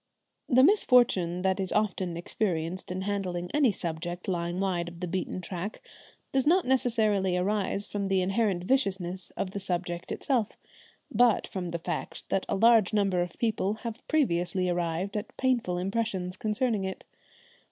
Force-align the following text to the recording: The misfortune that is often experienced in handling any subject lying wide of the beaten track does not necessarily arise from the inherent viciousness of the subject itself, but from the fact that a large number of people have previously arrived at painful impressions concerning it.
The 0.49 0.63
misfortune 0.63 1.43
that 1.43 1.59
is 1.59 1.71
often 1.71 2.17
experienced 2.17 2.89
in 2.91 3.03
handling 3.03 3.51
any 3.53 3.71
subject 3.71 4.27
lying 4.27 4.59
wide 4.59 4.87
of 4.87 4.99
the 4.99 5.05
beaten 5.05 5.41
track 5.41 5.79
does 6.31 6.47
not 6.47 6.65
necessarily 6.65 7.37
arise 7.37 7.85
from 7.85 8.07
the 8.07 8.23
inherent 8.23 8.63
viciousness 8.63 9.29
of 9.37 9.51
the 9.51 9.59
subject 9.59 10.11
itself, 10.11 10.57
but 11.11 11.45
from 11.45 11.69
the 11.69 11.77
fact 11.77 12.29
that 12.29 12.47
a 12.49 12.55
large 12.55 12.93
number 12.93 13.21
of 13.21 13.37
people 13.37 13.75
have 13.85 14.01
previously 14.07 14.67
arrived 14.69 15.15
at 15.15 15.37
painful 15.37 15.77
impressions 15.77 16.35
concerning 16.35 16.83
it. 16.83 17.05